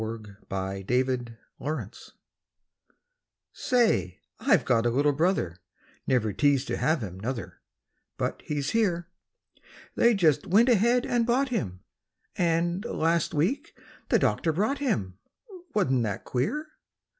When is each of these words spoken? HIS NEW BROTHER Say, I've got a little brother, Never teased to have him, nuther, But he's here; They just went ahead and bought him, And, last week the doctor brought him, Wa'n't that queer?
HIS 0.01 0.87
NEW 0.89 1.25
BROTHER 1.59 1.91
Say, 3.53 4.19
I've 4.39 4.65
got 4.65 4.87
a 4.87 4.89
little 4.89 5.13
brother, 5.13 5.57
Never 6.07 6.33
teased 6.33 6.65
to 6.69 6.77
have 6.77 7.01
him, 7.03 7.19
nuther, 7.19 7.61
But 8.17 8.41
he's 8.43 8.71
here; 8.71 9.09
They 9.93 10.15
just 10.15 10.47
went 10.47 10.69
ahead 10.69 11.05
and 11.05 11.27
bought 11.27 11.49
him, 11.49 11.81
And, 12.35 12.83
last 12.85 13.35
week 13.35 13.77
the 14.09 14.17
doctor 14.17 14.51
brought 14.51 14.79
him, 14.79 15.19
Wa'n't 15.75 16.01
that 16.01 16.23
queer? 16.23 16.69